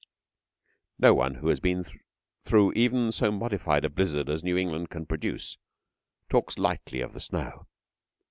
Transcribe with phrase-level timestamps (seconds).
[0.97, 1.85] No one who has been
[2.43, 5.59] through even so modified a blizzard as New England can produce
[6.27, 7.67] talks lightly of the snow.